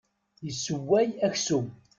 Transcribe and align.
Isewway 0.49 1.07
aksum. 1.27 1.65